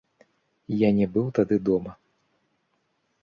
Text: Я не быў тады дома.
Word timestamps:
Я 0.77 0.89
не 0.99 1.07
быў 1.17 1.27
тады 1.39 1.55
дома. 1.69 1.91